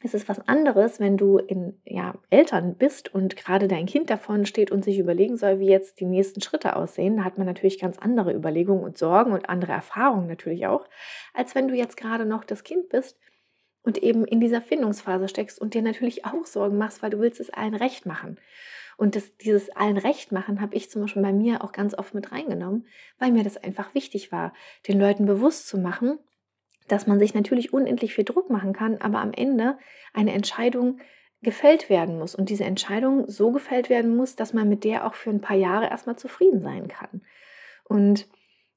es 0.04 0.14
ist 0.14 0.28
was 0.28 0.46
anderes, 0.48 1.00
wenn 1.00 1.16
du 1.16 1.38
in 1.38 1.80
ja, 1.86 2.16
Eltern 2.30 2.76
bist 2.76 3.14
und 3.14 3.38
gerade 3.38 3.68
dein 3.68 3.86
Kind 3.86 4.10
davon 4.10 4.46
steht 4.46 4.72
und 4.72 4.84
sich 4.84 4.98
überlegen 4.98 5.38
soll, 5.38 5.60
wie 5.60 5.70
jetzt 5.70 6.00
die 6.00 6.06
nächsten 6.06 6.42
Schritte 6.42 6.76
aussehen. 6.76 7.18
Da 7.18 7.24
hat 7.24 7.38
man 7.38 7.48
natürlich 7.48 7.80
ganz 7.80 8.00
andere 8.00 8.34
Überlegungen 8.34 8.84
und 8.84 8.98
Sorgen 8.98 9.32
und 9.32 9.48
andere 9.48 9.72
Erfahrungen 9.72 10.28
natürlich 10.28 10.66
auch, 10.66 10.90
als 11.34 11.56
wenn 11.56 11.68
du 11.68 11.76
jetzt 11.76 11.98
gerade 11.98 12.26
noch 12.26 12.44
das 12.44 12.64
Kind 12.64 12.90
bist 12.90 13.18
und 13.84 13.98
eben 13.98 14.26
in 14.26 14.40
dieser 14.40 14.62
Findungsphase 14.62 15.28
steckst 15.28 15.60
und 15.60 15.74
dir 15.74 15.82
natürlich 15.82 16.26
auch 16.26 16.46
Sorgen 16.46 16.78
machst, 16.78 17.04
weil 17.04 17.10
du 17.10 17.20
willst 17.20 17.40
es 17.40 17.50
allen 17.50 17.76
recht 17.76 18.06
machen. 18.06 18.38
Und 18.98 19.16
das, 19.16 19.36
dieses 19.38 19.70
allen 19.72 19.98
recht 19.98 20.32
machen 20.32 20.62
habe 20.62 20.76
ich 20.76 20.90
zum 20.90 21.02
Beispiel 21.02 21.22
bei 21.22 21.34
mir 21.34 21.64
auch 21.64 21.72
ganz 21.72 21.98
oft 21.98 22.14
mit 22.14 22.32
reingenommen, 22.32 22.86
weil 23.20 23.32
mir 23.32 23.44
das 23.44 23.58
einfach 23.58 23.94
wichtig 23.96 24.32
war, 24.32 24.54
den 24.88 25.00
Leuten 25.00 25.26
bewusst 25.26 25.68
zu 25.68 25.78
machen, 25.78 26.20
dass 26.88 27.08
man 27.08 27.20
sich 27.20 27.34
natürlich 27.34 27.74
unendlich 27.74 28.14
viel 28.14 28.26
Druck 28.26 28.50
machen 28.50 28.74
kann, 28.74 28.98
aber 28.98 29.20
am 29.20 29.34
Ende 29.34 29.78
eine 30.14 30.34
Entscheidung 30.34 31.00
gefällt 31.42 31.90
werden 31.90 32.18
muss 32.18 32.36
und 32.36 32.50
diese 32.50 32.64
Entscheidung 32.64 33.30
so 33.30 33.52
gefällt 33.52 33.90
werden 33.90 34.16
muss, 34.16 34.36
dass 34.36 34.54
man 34.54 34.70
mit 34.70 34.84
der 34.84 35.06
auch 35.06 35.14
für 35.14 35.30
ein 35.30 35.42
paar 35.42 35.58
Jahre 35.58 35.90
erstmal 35.90 36.16
zufrieden 36.16 36.62
sein 36.62 36.88
kann. 36.88 37.22
Und 37.84 38.28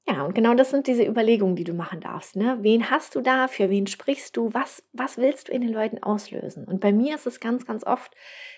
ja, 0.09 0.23
und 0.23 0.33
genau 0.33 0.53
das 0.53 0.69
sind 0.69 0.87
diese 0.87 1.03
Überlegungen, 1.03 1.57
die 1.57 1.65
du 1.65 1.73
machen 1.73 1.99
darfst. 1.99 2.37
Ne? 2.37 2.57
Wen 2.61 2.89
hast 2.89 3.15
du 3.15 3.21
da? 3.21 3.49
Für 3.49 3.69
wen 3.69 3.87
sprichst 3.87 4.37
du? 4.37 4.53
Was, 4.53 4.83
was 4.93 5.17
willst 5.17 5.49
du 5.49 5.51
in 5.51 5.61
den 5.61 5.73
Leuten 5.73 6.01
auslösen? 6.01 6.63
Und 6.63 6.79
bei 6.79 6.93
mir 6.93 7.15
ist 7.15 7.27
es 7.27 7.41
ganz, 7.41 7.65
ganz 7.65 7.83
oft 7.85 8.15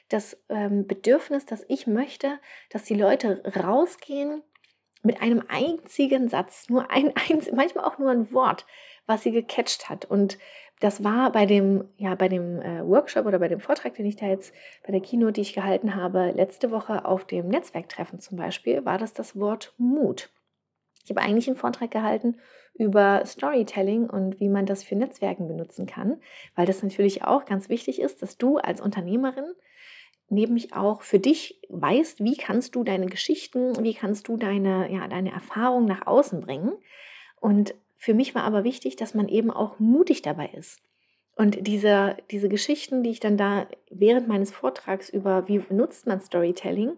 das 0.10 0.38
ähm, 0.50 0.86
Bedürfnis, 0.86 1.48
dass 1.48 1.66
ich 1.68 1.88
möchte, 1.88 2.40
dass 2.70 2.84
die 2.84 2.94
Leute 2.94 3.42
rausgehen 3.56 4.44
mit 5.02 5.22
einem 5.24 5.44
einzigen 5.48 6.30
Satz, 6.30 6.70
nur 6.70 6.92
ein, 6.92 7.14
einz 7.30 7.52
manchmal 7.52 7.86
auch 7.86 7.98
nur 7.98 8.12
ein 8.12 8.32
Wort, 8.32 8.68
was 9.08 9.24
sie 9.24 9.32
gecatcht 9.32 9.90
hat. 9.90 10.06
Und 10.06 10.38
das 10.80 11.04
war 11.04 11.32
bei 11.32 11.48
dem, 11.48 11.86
ja, 11.98 12.14
bei 12.14 12.30
dem 12.30 12.62
äh, 12.62 12.88
Workshop 12.88 13.26
oder 13.26 13.40
bei 13.40 13.48
dem 13.48 13.60
Vortrag, 13.60 13.96
den 13.96 14.06
ich 14.06 14.18
da 14.18 14.28
jetzt 14.28 14.54
bei 14.86 14.92
der 14.92 15.02
Kino, 15.02 15.32
die 15.32 15.42
ich 15.42 15.54
gehalten 15.54 15.96
habe, 15.96 16.30
letzte 16.30 16.70
Woche 16.70 17.06
auf 17.06 17.26
dem 17.26 17.48
Netzwerktreffen 17.48 18.20
zum 18.20 18.38
Beispiel, 18.38 18.86
war 18.86 19.00
das 19.00 19.14
das 19.14 19.38
Wort 19.40 19.74
Mut. 19.80 20.30
Ich 21.04 21.10
habe 21.10 21.22
eigentlich 21.22 21.48
einen 21.48 21.58
Vortrag 21.58 21.92
gehalten 21.92 22.38
über 22.74 23.26
Storytelling 23.26 24.10
und 24.10 24.40
wie 24.40 24.50
man 24.50 24.66
das 24.66 24.84
für 24.84 24.96
Netzwerken 24.96 25.48
benutzen 25.48 25.86
kann, 25.86 26.22
weil 26.56 26.66
das 26.66 26.84
natürlich 26.84 27.24
auch 27.24 27.46
ganz 27.46 27.70
wichtig 27.70 28.02
ist, 28.02 28.22
dass 28.22 28.38
du 28.38 28.58
als 28.58 28.80
Unternehmerin 28.80 29.54
nämlich 30.30 30.74
auch 30.74 31.02
für 31.02 31.20
dich 31.20 31.60
weißt, 31.70 32.24
wie 32.24 32.38
kannst 32.38 32.76
du 32.76 32.84
deine 32.84 33.08
Geschichten, 33.08 33.84
wie 33.84 33.94
kannst 33.94 34.28
du 34.28 34.38
deine, 34.38 34.92
ja, 34.92 35.08
deine 35.08 35.32
Erfahrung 35.32 35.86
nach 35.86 36.06
außen 36.08 36.40
bringen. 36.42 36.74
Und 37.40 37.74
für 37.96 38.14
mich 38.14 38.36
war 38.36 38.44
aber 38.44 38.64
wichtig, 38.64 38.96
dass 38.96 39.14
man 39.14 39.28
eben 39.28 39.52
auch 39.52 39.80
mutig 39.80 40.22
dabei 40.22 40.50
ist. 40.56 40.80
Und 41.36 41.68
diese, 41.68 42.18
diese 42.32 42.50
Geschichten, 42.50 43.02
die 43.02 43.12
ich 43.12 43.20
dann 43.20 43.38
da 43.38 43.68
während 43.90 44.28
meines 44.28 44.52
Vortrags 44.52 45.10
über, 45.10 45.48
wie 45.48 45.62
nutzt 45.70 46.06
man 46.06 46.20
Storytelling, 46.20 46.98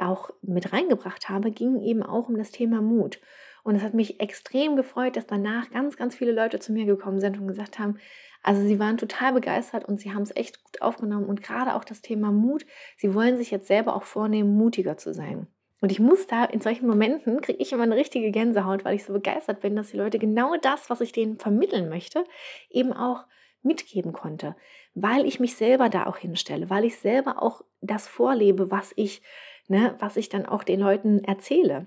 auch 0.00 0.30
mit 0.42 0.72
reingebracht 0.72 1.28
habe, 1.28 1.50
gingen 1.50 1.82
eben 1.82 2.02
auch 2.02 2.28
um 2.28 2.36
das 2.36 2.50
Thema 2.50 2.80
Mut. 2.80 3.20
Und 3.62 3.74
es 3.76 3.82
hat 3.82 3.94
mich 3.94 4.20
extrem 4.20 4.76
gefreut, 4.76 5.16
dass 5.16 5.26
danach 5.26 5.70
ganz, 5.70 5.96
ganz 5.96 6.14
viele 6.14 6.32
Leute 6.32 6.58
zu 6.60 6.72
mir 6.72 6.86
gekommen 6.86 7.20
sind 7.20 7.38
und 7.38 7.46
gesagt 7.46 7.78
haben, 7.78 7.98
also 8.42 8.62
sie 8.62 8.78
waren 8.78 8.96
total 8.96 9.34
begeistert 9.34 9.84
und 9.84 10.00
sie 10.00 10.14
haben 10.14 10.22
es 10.22 10.34
echt 10.34 10.64
gut 10.64 10.80
aufgenommen. 10.80 11.26
Und 11.26 11.42
gerade 11.42 11.74
auch 11.74 11.84
das 11.84 12.00
Thema 12.00 12.32
Mut, 12.32 12.64
sie 12.96 13.14
wollen 13.14 13.36
sich 13.36 13.50
jetzt 13.50 13.68
selber 13.68 13.94
auch 13.94 14.04
vornehmen, 14.04 14.56
mutiger 14.56 14.96
zu 14.96 15.12
sein. 15.12 15.46
Und 15.82 15.92
ich 15.92 16.00
muss 16.00 16.26
da 16.26 16.44
in 16.44 16.60
solchen 16.60 16.86
Momenten, 16.86 17.40
kriege 17.40 17.60
ich 17.60 17.72
immer 17.72 17.84
eine 17.84 17.96
richtige 17.96 18.30
Gänsehaut, 18.30 18.84
weil 18.84 18.96
ich 18.96 19.04
so 19.04 19.12
begeistert 19.12 19.60
bin, 19.60 19.76
dass 19.76 19.90
die 19.90 19.96
Leute 19.96 20.18
genau 20.18 20.56
das, 20.60 20.90
was 20.90 21.00
ich 21.00 21.12
denen 21.12 21.38
vermitteln 21.38 21.88
möchte, 21.88 22.24
eben 22.70 22.92
auch 22.92 23.24
mitgeben 23.62 24.12
konnte, 24.12 24.56
weil 24.94 25.26
ich 25.26 25.40
mich 25.40 25.56
selber 25.56 25.88
da 25.88 26.06
auch 26.06 26.16
hinstelle, 26.16 26.70
weil 26.70 26.84
ich 26.84 26.98
selber 26.98 27.42
auch 27.42 27.62
das 27.80 28.06
vorlebe, 28.08 28.70
was 28.70 28.92
ich, 28.96 29.22
ne, 29.70 29.94
was 29.98 30.16
ich 30.16 30.28
dann 30.28 30.44
auch 30.44 30.64
den 30.64 30.80
Leuten 30.80 31.24
erzähle. 31.24 31.86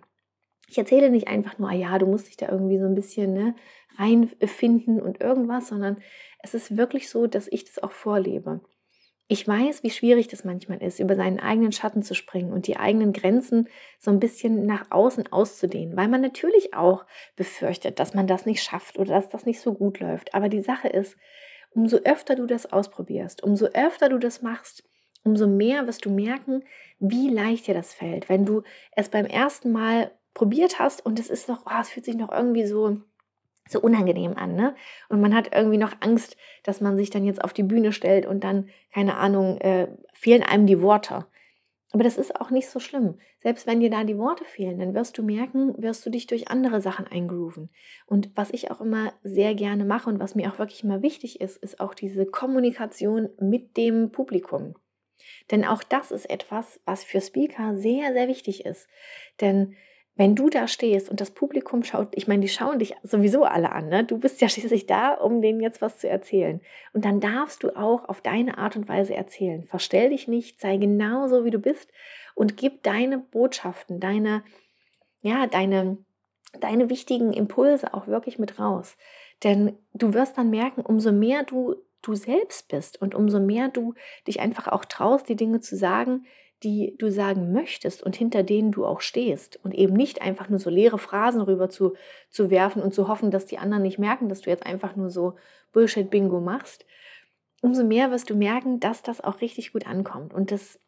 Ich 0.67 0.77
erzähle 0.77 1.09
nicht 1.09 1.27
einfach 1.27 1.59
nur, 1.59 1.69
ah 1.69 1.73
ja, 1.73 1.97
du 1.99 2.07
musst 2.07 2.27
dich 2.27 2.37
da 2.37 2.49
irgendwie 2.49 2.79
so 2.79 2.85
ein 2.85 2.95
bisschen 2.95 3.33
ne, 3.33 3.55
reinfinden 3.97 5.01
und 5.01 5.21
irgendwas, 5.21 5.67
sondern 5.67 5.97
es 6.39 6.53
ist 6.53 6.77
wirklich 6.77 7.09
so, 7.09 7.27
dass 7.27 7.47
ich 7.51 7.65
das 7.65 7.83
auch 7.83 7.91
vorlebe. 7.91 8.61
Ich 9.27 9.47
weiß, 9.47 9.83
wie 9.83 9.89
schwierig 9.89 10.27
das 10.27 10.43
manchmal 10.43 10.81
ist, 10.81 10.99
über 10.99 11.15
seinen 11.15 11.39
eigenen 11.39 11.71
Schatten 11.71 12.03
zu 12.03 12.13
springen 12.13 12.51
und 12.51 12.67
die 12.67 12.77
eigenen 12.77 13.13
Grenzen 13.13 13.69
so 13.99 14.11
ein 14.11 14.19
bisschen 14.19 14.65
nach 14.65 14.85
außen 14.89 15.31
auszudehnen, 15.31 15.95
weil 15.95 16.07
man 16.07 16.21
natürlich 16.21 16.73
auch 16.73 17.05
befürchtet, 17.35 17.99
dass 17.99 18.13
man 18.13 18.27
das 18.27 18.45
nicht 18.45 18.63
schafft 18.63 18.97
oder 18.97 19.13
dass 19.13 19.29
das 19.29 19.45
nicht 19.45 19.61
so 19.61 19.73
gut 19.73 19.99
läuft. 19.99 20.33
Aber 20.33 20.49
die 20.49 20.61
Sache 20.61 20.87
ist, 20.87 21.17
umso 21.71 21.97
öfter 21.97 22.35
du 22.35 22.45
das 22.45 22.71
ausprobierst, 22.71 23.43
umso 23.43 23.67
öfter 23.67 24.09
du 24.09 24.17
das 24.17 24.41
machst, 24.41 24.83
umso 25.23 25.47
mehr 25.47 25.87
wirst 25.87 26.05
du 26.05 26.09
merken, 26.09 26.63
wie 26.99 27.29
leicht 27.29 27.67
dir 27.67 27.73
das 27.73 27.93
fällt. 27.93 28.29
Wenn 28.29 28.45
du 28.45 28.63
es 28.91 29.09
beim 29.09 29.25
ersten 29.25 29.71
Mal 29.71 30.11
probiert 30.33 30.79
hast 30.79 31.05
und 31.05 31.19
es 31.19 31.29
ist 31.29 31.47
noch, 31.47 31.65
oh, 31.65 31.79
es 31.81 31.89
fühlt 31.89 32.05
sich 32.05 32.15
noch 32.15 32.31
irgendwie 32.31 32.65
so, 32.65 32.97
so 33.69 33.79
unangenehm 33.79 34.35
an, 34.35 34.55
ne? 34.55 34.75
Und 35.09 35.21
man 35.21 35.35
hat 35.35 35.53
irgendwie 35.53 35.77
noch 35.77 35.93
Angst, 36.01 36.35
dass 36.63 36.81
man 36.81 36.97
sich 36.97 37.09
dann 37.09 37.25
jetzt 37.25 37.43
auf 37.43 37.53
die 37.53 37.63
Bühne 37.63 37.93
stellt 37.93 38.25
und 38.25 38.43
dann, 38.43 38.69
keine 38.93 39.17
Ahnung, 39.17 39.57
äh, 39.59 39.87
fehlen 40.13 40.43
einem 40.43 40.65
die 40.65 40.81
Worte. 40.81 41.25
Aber 41.93 42.03
das 42.03 42.17
ist 42.17 42.41
auch 42.41 42.49
nicht 42.49 42.69
so 42.69 42.79
schlimm. 42.79 43.19
Selbst 43.39 43.67
wenn 43.67 43.79
dir 43.79 43.91
da 43.91 44.03
die 44.03 44.17
Worte 44.17 44.45
fehlen, 44.45 44.79
dann 44.79 44.95
wirst 44.95 45.17
du 45.17 45.23
merken, 45.23 45.79
wirst 45.79 46.03
du 46.05 46.09
dich 46.09 46.25
durch 46.25 46.47
andere 46.49 46.81
Sachen 46.81 47.05
eingrooven. 47.05 47.69
Und 48.07 48.31
was 48.35 48.49
ich 48.49 48.71
auch 48.71 48.81
immer 48.81 49.13
sehr 49.21 49.53
gerne 49.53 49.85
mache 49.85 50.09
und 50.09 50.19
was 50.19 50.33
mir 50.33 50.51
auch 50.51 50.57
wirklich 50.57 50.83
immer 50.83 51.03
wichtig 51.03 51.39
ist, 51.39 51.57
ist 51.57 51.79
auch 51.79 51.93
diese 51.93 52.25
Kommunikation 52.25 53.29
mit 53.39 53.77
dem 53.77 54.11
Publikum. 54.11 54.73
Denn 55.51 55.65
auch 55.65 55.83
das 55.83 56.11
ist 56.11 56.29
etwas, 56.29 56.79
was 56.85 57.03
für 57.03 57.21
Speaker 57.21 57.75
sehr, 57.75 58.13
sehr 58.13 58.27
wichtig 58.27 58.65
ist. 58.65 58.87
Denn 59.41 59.75
wenn 60.15 60.35
du 60.35 60.49
da 60.49 60.67
stehst 60.67 61.09
und 61.09 61.21
das 61.21 61.31
Publikum 61.31 61.83
schaut, 61.83 62.09
ich 62.11 62.27
meine, 62.27 62.41
die 62.41 62.47
schauen 62.47 62.77
dich 62.77 62.93
sowieso 63.01 63.45
alle 63.45 63.71
an, 63.71 63.89
ne? 63.89 64.03
Du 64.03 64.19
bist 64.19 64.41
ja 64.41 64.49
schließlich 64.49 64.85
da, 64.85 65.13
um 65.13 65.41
denen 65.41 65.59
jetzt 65.59 65.81
was 65.81 65.97
zu 65.97 66.07
erzählen. 66.07 66.61
Und 66.93 67.05
dann 67.05 67.19
darfst 67.19 67.63
du 67.63 67.75
auch 67.75 68.07
auf 68.07 68.21
deine 68.21 68.57
Art 68.57 68.75
und 68.75 68.87
Weise 68.87 69.15
erzählen. 69.15 69.63
Verstell 69.63 70.09
dich 70.09 70.27
nicht, 70.27 70.59
sei 70.59 70.77
genauso 70.77 71.45
wie 71.45 71.51
du 71.51 71.59
bist 71.59 71.91
und 72.35 72.57
gib 72.57 72.83
deine 72.83 73.17
Botschaften, 73.17 73.99
deine, 73.99 74.43
ja, 75.21 75.47
deine, 75.47 75.97
deine 76.59 76.89
wichtigen 76.89 77.33
Impulse 77.33 77.93
auch 77.93 78.07
wirklich 78.07 78.37
mit 78.37 78.59
raus. 78.59 78.97
Denn 79.43 79.77
du 79.93 80.13
wirst 80.13 80.37
dann 80.37 80.51
merken, 80.51 80.81
umso 80.81 81.11
mehr 81.11 81.43
du 81.43 81.75
du 82.03 82.13
selbst 82.15 82.67
bist 82.67 83.01
und 83.01 83.15
umso 83.15 83.39
mehr 83.39 83.69
du 83.69 83.95
dich 84.27 84.39
einfach 84.39 84.67
auch 84.67 84.85
traust, 84.85 85.27
die 85.27 85.35
Dinge 85.35 85.59
zu 85.59 85.75
sagen, 85.75 86.25
die 86.63 86.95
du 86.97 87.11
sagen 87.11 87.51
möchtest 87.51 88.03
und 88.03 88.15
hinter 88.15 88.43
denen 88.43 88.71
du 88.71 88.85
auch 88.85 89.01
stehst 89.01 89.59
und 89.63 89.73
eben 89.73 89.93
nicht 89.93 90.21
einfach 90.21 90.49
nur 90.49 90.59
so 90.59 90.69
leere 90.69 90.97
Phrasen 90.97 91.41
rüber 91.41 91.69
zu, 91.69 91.93
zu 92.29 92.49
werfen 92.49 92.81
und 92.81 92.93
zu 92.93 93.07
hoffen, 93.07 93.31
dass 93.31 93.45
die 93.45 93.57
anderen 93.57 93.83
nicht 93.83 93.99
merken, 93.99 94.29
dass 94.29 94.41
du 94.41 94.49
jetzt 94.49 94.65
einfach 94.65 94.95
nur 94.95 95.09
so 95.09 95.35
Bullshit-Bingo 95.73 96.39
machst, 96.39 96.85
umso 97.61 97.83
mehr 97.83 98.11
wirst 98.11 98.29
du 98.29 98.35
merken, 98.35 98.79
dass 98.79 99.01
das 99.01 99.21
auch 99.21 99.41
richtig 99.41 99.73
gut 99.73 99.87
ankommt. 99.87 100.33
Und 100.33 100.51
das, 100.51 100.79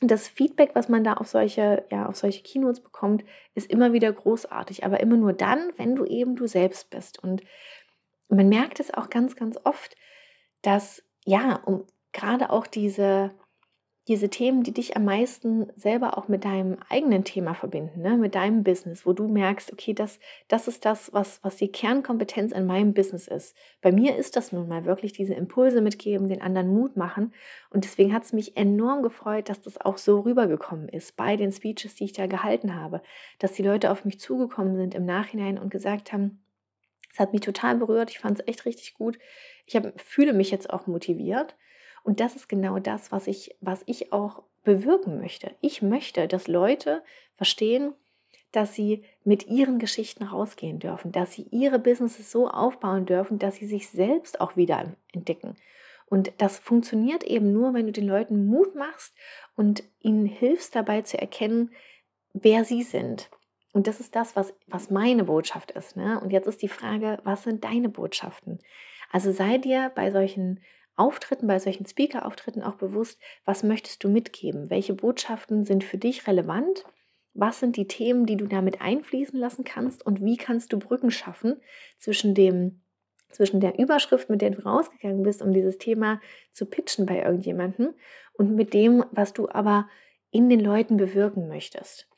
das 0.00 0.28
Feedback, 0.28 0.72
was 0.74 0.88
man 0.88 1.02
da 1.02 1.14
auf 1.14 1.28
solche, 1.28 1.84
ja, 1.90 2.06
auf 2.06 2.16
solche 2.16 2.42
Keynotes 2.42 2.80
bekommt, 2.80 3.24
ist 3.54 3.70
immer 3.70 3.92
wieder 3.92 4.12
großartig, 4.12 4.84
aber 4.84 5.00
immer 5.00 5.16
nur 5.16 5.32
dann, 5.32 5.72
wenn 5.76 5.96
du 5.96 6.04
eben 6.04 6.36
du 6.36 6.46
selbst 6.46 6.90
bist. 6.90 7.22
Und 7.22 7.42
man 8.28 8.48
merkt 8.48 8.80
es 8.80 8.92
auch 8.92 9.10
ganz, 9.10 9.34
ganz 9.34 9.58
oft, 9.64 9.96
dass 10.62 11.02
ja, 11.24 11.56
um 11.64 11.84
gerade 12.12 12.50
auch 12.50 12.66
diese 12.66 13.32
diese 14.10 14.28
Themen, 14.28 14.64
die 14.64 14.72
dich 14.72 14.96
am 14.96 15.04
meisten 15.04 15.70
selber 15.76 16.18
auch 16.18 16.26
mit 16.26 16.44
deinem 16.44 16.78
eigenen 16.88 17.22
Thema 17.22 17.54
verbinden, 17.54 18.00
ne? 18.00 18.16
mit 18.16 18.34
deinem 18.34 18.64
Business, 18.64 19.06
wo 19.06 19.12
du 19.12 19.28
merkst, 19.28 19.72
okay, 19.72 19.94
das, 19.94 20.18
das 20.48 20.66
ist 20.66 20.84
das, 20.84 21.12
was, 21.12 21.38
was 21.44 21.56
die 21.56 21.70
Kernkompetenz 21.70 22.50
in 22.50 22.66
meinem 22.66 22.92
Business 22.92 23.28
ist. 23.28 23.54
Bei 23.82 23.92
mir 23.92 24.16
ist 24.16 24.34
das 24.34 24.50
nun 24.50 24.66
mal 24.66 24.84
wirklich 24.84 25.12
diese 25.12 25.34
Impulse 25.34 25.80
mitgeben, 25.80 26.26
den 26.26 26.42
anderen 26.42 26.74
Mut 26.74 26.96
machen. 26.96 27.32
Und 27.68 27.84
deswegen 27.84 28.12
hat 28.12 28.24
es 28.24 28.32
mich 28.32 28.56
enorm 28.56 29.04
gefreut, 29.04 29.48
dass 29.48 29.60
das 29.60 29.80
auch 29.80 29.96
so 29.96 30.18
rübergekommen 30.18 30.88
ist 30.88 31.16
bei 31.16 31.36
den 31.36 31.52
Speeches, 31.52 31.94
die 31.94 32.04
ich 32.04 32.12
da 32.12 32.26
gehalten 32.26 32.74
habe, 32.74 33.02
dass 33.38 33.52
die 33.52 33.62
Leute 33.62 33.92
auf 33.92 34.04
mich 34.04 34.18
zugekommen 34.18 34.76
sind 34.76 34.96
im 34.96 35.04
Nachhinein 35.04 35.56
und 35.56 35.70
gesagt 35.70 36.12
haben, 36.12 36.42
es 37.12 37.18
hat 37.18 37.32
mich 37.32 37.42
total 37.42 37.76
berührt, 37.76 38.10
ich 38.10 38.18
fand 38.18 38.40
es 38.40 38.48
echt 38.48 38.64
richtig 38.64 38.94
gut. 38.94 39.18
Ich 39.70 39.76
hab, 39.76 40.00
fühle 40.00 40.32
mich 40.32 40.50
jetzt 40.50 40.68
auch 40.68 40.88
motiviert. 40.88 41.54
Und 42.02 42.18
das 42.18 42.34
ist 42.34 42.48
genau 42.48 42.80
das, 42.80 43.12
was 43.12 43.28
ich, 43.28 43.54
was 43.60 43.84
ich 43.86 44.12
auch 44.12 44.42
bewirken 44.64 45.20
möchte. 45.20 45.52
Ich 45.60 45.80
möchte, 45.80 46.26
dass 46.26 46.48
Leute 46.48 47.04
verstehen, 47.36 47.92
dass 48.50 48.74
sie 48.74 49.04
mit 49.22 49.46
ihren 49.46 49.78
Geschichten 49.78 50.24
rausgehen 50.24 50.80
dürfen, 50.80 51.12
dass 51.12 51.34
sie 51.34 51.46
ihre 51.52 51.78
Businesses 51.78 52.32
so 52.32 52.48
aufbauen 52.48 53.06
dürfen, 53.06 53.38
dass 53.38 53.56
sie 53.56 53.66
sich 53.66 53.88
selbst 53.88 54.40
auch 54.40 54.56
wieder 54.56 54.96
entdecken. 55.12 55.54
Und 56.06 56.32
das 56.38 56.58
funktioniert 56.58 57.22
eben 57.22 57.52
nur, 57.52 57.72
wenn 57.72 57.86
du 57.86 57.92
den 57.92 58.08
Leuten 58.08 58.46
Mut 58.46 58.74
machst 58.74 59.14
und 59.54 59.84
ihnen 60.00 60.26
hilfst 60.26 60.74
dabei 60.74 61.02
zu 61.02 61.16
erkennen, 61.16 61.70
wer 62.32 62.64
sie 62.64 62.82
sind. 62.82 63.30
Und 63.72 63.86
das 63.86 64.00
ist 64.00 64.16
das, 64.16 64.34
was, 64.34 64.52
was 64.66 64.90
meine 64.90 65.22
Botschaft 65.22 65.70
ist. 65.70 65.96
Ne? 65.96 66.20
Und 66.20 66.32
jetzt 66.32 66.48
ist 66.48 66.60
die 66.60 66.68
Frage, 66.68 67.20
was 67.22 67.44
sind 67.44 67.62
deine 67.62 67.88
Botschaften? 67.88 68.58
Also 69.10 69.32
sei 69.32 69.58
dir 69.58 69.92
bei 69.94 70.10
solchen 70.10 70.60
Auftritten, 70.96 71.46
bei 71.46 71.58
solchen 71.58 71.86
Speaker-Auftritten 71.86 72.62
auch 72.62 72.76
bewusst, 72.76 73.20
was 73.44 73.62
möchtest 73.62 74.04
du 74.04 74.08
mitgeben? 74.08 74.70
Welche 74.70 74.94
Botschaften 74.94 75.64
sind 75.64 75.84
für 75.84 75.98
dich 75.98 76.26
relevant? 76.26 76.84
Was 77.34 77.60
sind 77.60 77.76
die 77.76 77.86
Themen, 77.86 78.26
die 78.26 78.36
du 78.36 78.46
damit 78.46 78.80
einfließen 78.80 79.38
lassen 79.38 79.64
kannst? 79.64 80.04
Und 80.04 80.24
wie 80.24 80.36
kannst 80.36 80.72
du 80.72 80.78
Brücken 80.78 81.10
schaffen 81.10 81.60
zwischen 81.98 82.34
dem 82.34 82.82
zwischen 83.30 83.60
der 83.60 83.78
Überschrift, 83.78 84.28
mit 84.28 84.42
der 84.42 84.50
du 84.50 84.62
rausgegangen 84.62 85.22
bist, 85.22 85.40
um 85.40 85.52
dieses 85.52 85.78
Thema 85.78 86.20
zu 86.52 86.66
pitchen 86.66 87.06
bei 87.06 87.22
irgendjemandem 87.22 87.94
und 88.32 88.56
mit 88.56 88.74
dem, 88.74 89.04
was 89.12 89.32
du 89.32 89.48
aber 89.48 89.88
in 90.32 90.48
den 90.48 90.60
Leuten 90.60 90.96
bewirken 90.96 91.46
möchtest. 91.46 92.09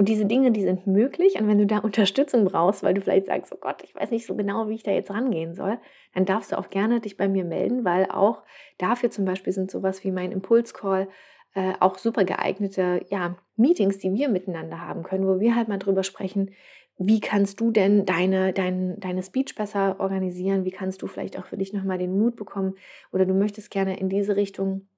Und 0.00 0.08
diese 0.08 0.24
Dinge, 0.24 0.50
die 0.50 0.62
sind 0.62 0.86
möglich. 0.86 1.38
Und 1.38 1.46
wenn 1.46 1.58
du 1.58 1.66
da 1.66 1.78
Unterstützung 1.82 2.46
brauchst, 2.46 2.82
weil 2.82 2.94
du 2.94 3.02
vielleicht 3.02 3.26
sagst, 3.26 3.52
oh 3.52 3.58
Gott, 3.60 3.82
ich 3.84 3.94
weiß 3.94 4.10
nicht 4.10 4.24
so 4.24 4.34
genau, 4.34 4.66
wie 4.66 4.74
ich 4.74 4.82
da 4.82 4.92
jetzt 4.92 5.10
rangehen 5.10 5.54
soll, 5.54 5.76
dann 6.14 6.24
darfst 6.24 6.52
du 6.52 6.58
auch 6.58 6.70
gerne 6.70 7.00
dich 7.00 7.18
bei 7.18 7.28
mir 7.28 7.44
melden, 7.44 7.84
weil 7.84 8.06
auch 8.06 8.42
dafür 8.78 9.10
zum 9.10 9.26
Beispiel 9.26 9.52
sind 9.52 9.70
sowas 9.70 10.02
wie 10.02 10.10
mein 10.10 10.32
Impulscall 10.32 11.06
äh, 11.52 11.74
auch 11.80 11.98
super 11.98 12.24
geeignete 12.24 13.04
ja, 13.10 13.36
Meetings, 13.56 13.98
die 13.98 14.14
wir 14.14 14.30
miteinander 14.30 14.80
haben 14.80 15.02
können, 15.02 15.26
wo 15.26 15.38
wir 15.38 15.54
halt 15.54 15.68
mal 15.68 15.76
drüber 15.76 16.02
sprechen, 16.02 16.52
wie 16.96 17.20
kannst 17.20 17.60
du 17.60 17.70
denn 17.70 18.06
deine, 18.06 18.54
dein, 18.54 18.98
deine 19.00 19.22
Speech 19.22 19.54
besser 19.54 20.00
organisieren? 20.00 20.64
Wie 20.64 20.70
kannst 20.70 21.02
du 21.02 21.08
vielleicht 21.08 21.38
auch 21.38 21.44
für 21.44 21.58
dich 21.58 21.74
nochmal 21.74 21.98
den 21.98 22.18
Mut 22.18 22.36
bekommen 22.36 22.74
oder 23.12 23.26
du 23.26 23.34
möchtest 23.34 23.70
gerne 23.70 24.00
in 24.00 24.08
diese 24.08 24.34
Richtung 24.34 24.88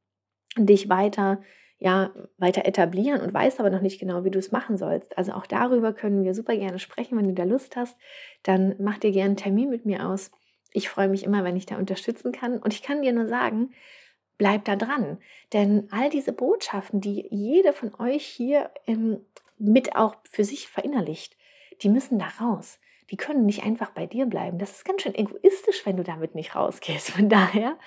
dich 0.57 0.89
weiter 0.89 1.41
ja, 1.85 2.13
weiter 2.39 2.65
etablieren 2.65 3.21
und 3.21 3.35
weißt 3.35 3.59
aber 3.59 3.69
noch 3.69 3.81
nicht 3.81 3.99
genau, 3.99 4.25
wie 4.25 4.31
du 4.31 4.39
es 4.39 4.53
machen 4.53 4.77
sollst. 4.77 5.19
Also 5.19 5.33
auch 5.33 5.47
darüber 5.47 5.93
können 5.93 6.23
wir 6.23 6.33
super 6.33 6.57
gerne 6.57 6.79
sprechen. 6.79 7.19
Wenn 7.19 7.27
du 7.27 7.35
da 7.35 7.43
Lust 7.43 7.75
hast, 7.75 7.99
dann 8.45 8.77
mach 8.79 8.99
dir 8.99 9.11
gerne 9.11 9.31
einen 9.31 9.37
Termin 9.37 9.69
mit 9.69 9.85
mir 9.85 10.09
aus. 10.09 10.31
Ich 10.73 10.89
freue 10.89 11.09
mich 11.09 11.25
immer, 11.25 11.43
wenn 11.43 11.57
ich 11.57 11.67
da 11.67 11.77
unterstützen 11.79 12.31
kann. 12.31 12.59
Und 12.59 12.73
ich 12.73 12.83
kann 12.83 13.03
dir 13.03 13.13
nur 13.13 13.27
sagen, 13.27 13.73
bleib 14.39 14.65
da 14.65 14.77
dran. 14.77 15.19
Denn 15.53 15.89
all 15.91 16.09
diese 16.09 16.33
Botschaften, 16.33 17.01
die 17.01 17.27
jede 17.31 17.73
von 17.73 17.93
euch 17.99 18.27
hier 18.27 18.71
im, 18.87 19.19
mit 19.59 19.97
auch 19.97 20.15
für 20.31 20.45
sich 20.45 20.69
verinnerlicht, 20.69 21.37
die 21.83 21.89
müssen 21.89 22.21
da 22.21 22.29
raus. 22.41 22.79
Die 23.11 23.17
können 23.17 23.45
nicht 23.45 23.63
einfach 23.65 23.91
bei 23.91 24.07
dir 24.07 24.27
bleiben. 24.27 24.59
Das 24.59 24.73
ist 24.73 24.85
ganz 24.85 25.03
schön 25.03 25.15
egoistisch, 25.15 25.85
wenn 25.85 25.97
du 25.97 26.03
damit 26.03 26.35
nicht 26.35 26.55
rausgehst. 26.55 27.11
Von 27.11 27.29
daher, 27.29 27.79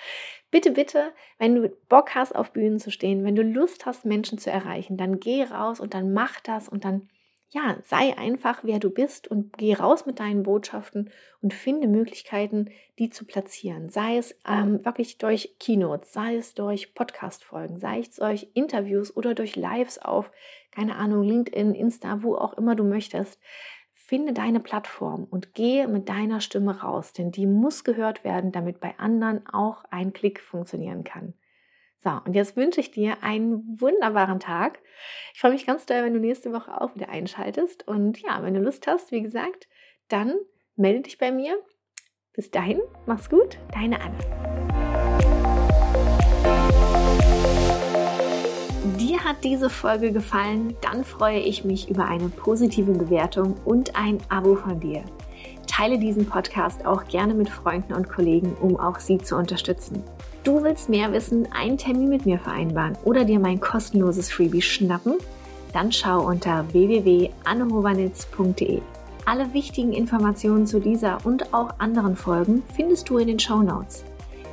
bitte, 0.51 0.71
bitte, 0.71 1.13
wenn 1.37 1.55
du 1.55 1.69
Bock 1.89 2.15
hast, 2.15 2.35
auf 2.35 2.51
Bühnen 2.51 2.79
zu 2.79 2.91
stehen, 2.91 3.23
wenn 3.23 3.35
du 3.35 3.43
Lust 3.43 3.85
hast, 3.85 4.05
Menschen 4.05 4.37
zu 4.37 4.51
erreichen, 4.51 4.97
dann 4.97 5.19
geh 5.19 5.43
raus 5.43 5.79
und 5.79 5.93
dann 5.93 6.13
mach 6.13 6.39
das 6.41 6.69
und 6.69 6.85
dann 6.85 7.09
ja, 7.55 7.77
sei 7.83 8.17
einfach, 8.17 8.63
wer 8.63 8.79
du 8.79 8.89
bist 8.89 9.29
und 9.29 9.57
geh 9.57 9.73
raus 9.75 10.05
mit 10.05 10.19
deinen 10.19 10.43
Botschaften 10.43 11.09
und 11.41 11.53
finde 11.53 11.87
Möglichkeiten, 11.87 12.69
die 12.99 13.09
zu 13.09 13.23
platzieren. 13.25 13.87
Sei 13.87 14.17
es 14.17 14.37
ähm, 14.45 14.83
wirklich 14.83 15.19
durch 15.19 15.55
Keynotes, 15.57 16.11
sei 16.11 16.35
es 16.35 16.53
durch 16.53 16.93
Podcast-Folgen, 16.93 17.79
sei 17.79 17.99
es 17.99 18.15
durch 18.17 18.49
Interviews 18.55 19.15
oder 19.15 19.35
durch 19.35 19.55
Lives 19.55 19.99
auf, 19.99 20.31
keine 20.71 20.97
Ahnung, 20.97 21.23
LinkedIn, 21.23 21.75
Insta, 21.75 22.23
wo 22.23 22.35
auch 22.35 22.53
immer 22.55 22.75
du 22.75 22.83
möchtest. 22.83 23.39
Finde 24.07 24.33
deine 24.33 24.59
Plattform 24.59 25.23
und 25.23 25.55
gehe 25.55 25.87
mit 25.87 26.09
deiner 26.09 26.39
Stimme 26.39 26.83
raus, 26.83 27.11
denn 27.11 27.31
die 27.31 27.47
muss 27.47 27.83
gehört 27.83 28.23
werden, 28.23 28.51
damit 28.51 28.79
bei 28.79 28.93
anderen 28.99 29.47
auch 29.47 29.83
ein 29.89 30.13
Klick 30.13 30.41
funktionieren 30.41 31.03
kann. 31.03 31.33
So, 32.03 32.11
und 32.23 32.35
jetzt 32.35 32.55
wünsche 32.55 32.81
ich 32.81 32.91
dir 32.91 33.23
einen 33.23 33.81
wunderbaren 33.81 34.39
Tag. 34.39 34.77
Ich 35.33 35.41
freue 35.41 35.53
mich 35.53 35.65
ganz 35.65 35.87
doll, 35.87 36.03
wenn 36.03 36.13
du 36.13 36.19
nächste 36.19 36.53
Woche 36.53 36.79
auch 36.79 36.93
wieder 36.93 37.09
einschaltest. 37.09 37.87
Und 37.87 38.21
ja, 38.21 38.43
wenn 38.43 38.53
du 38.53 38.59
Lust 38.59 38.85
hast, 38.85 39.11
wie 39.11 39.23
gesagt, 39.23 39.67
dann 40.07 40.35
melde 40.75 41.01
dich 41.01 41.17
bei 41.17 41.31
mir. 41.31 41.57
Bis 42.33 42.51
dahin, 42.51 42.81
mach's 43.07 43.27
gut, 43.27 43.57
deine 43.73 43.99
Anne. 44.01 44.64
Hat 49.25 49.43
diese 49.43 49.69
Folge 49.69 50.11
gefallen, 50.11 50.75
dann 50.81 51.03
freue 51.03 51.39
ich 51.39 51.65
mich 51.65 51.89
über 51.89 52.05
eine 52.05 52.29
positive 52.29 52.93
Bewertung 52.93 53.55
und 53.65 53.95
ein 53.95 54.19
Abo 54.29 54.55
von 54.55 54.79
dir. 54.79 55.03
Teile 55.67 55.97
diesen 55.97 56.27
Podcast 56.27 56.85
auch 56.85 57.05
gerne 57.05 57.33
mit 57.33 57.49
Freunden 57.49 57.93
und 57.93 58.07
Kollegen, 58.07 58.55
um 58.61 58.77
auch 58.77 58.99
sie 58.99 59.17
zu 59.17 59.35
unterstützen. 59.35 60.03
Du 60.43 60.63
willst 60.63 60.89
mehr 60.89 61.11
wissen, 61.11 61.47
einen 61.51 61.77
Termin 61.77 62.09
mit 62.09 62.25
mir 62.25 62.39
vereinbaren 62.39 62.97
oder 63.03 63.25
dir 63.25 63.39
mein 63.39 63.59
kostenloses 63.59 64.31
Freebie 64.31 64.61
schnappen? 64.61 65.15
Dann 65.73 65.91
schau 65.91 66.25
unter 66.25 66.71
www.annehovanitz.de. 66.71 68.81
Alle 69.25 69.53
wichtigen 69.53 69.91
Informationen 69.91 70.67
zu 70.67 70.79
dieser 70.79 71.17
und 71.25 71.53
auch 71.53 71.79
anderen 71.79 72.15
Folgen 72.15 72.61
findest 72.75 73.09
du 73.09 73.17
in 73.17 73.27
den 73.27 73.39
Show 73.39 73.63
Notes. 73.63 74.05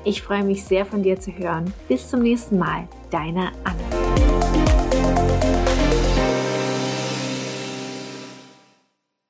Ich 0.05 0.23
freue 0.23 0.43
mich 0.43 0.65
sehr 0.65 0.87
von 0.87 1.03
dir 1.03 1.21
zu 1.21 1.31
hören. 1.31 1.73
Bis 1.89 2.09
zum 2.09 2.23
nächsten 2.23 2.59
Mal, 2.59 2.89
deine 3.11 3.53
Anne. 3.63 4.02